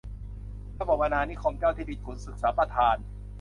[0.79, 2.97] ระบบอาณานิคม เจ้าที่ดิน-ขุนศึก สัมปทาน